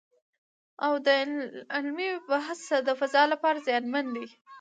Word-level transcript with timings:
او 0.85 0.93
د 1.05 1.07
علمي 1.75 2.09
بحث 2.29 2.61
د 2.87 2.89
فضا 2.99 3.23
لپاره 3.33 3.63
زیانمن 3.67 4.05
دی 4.15 4.27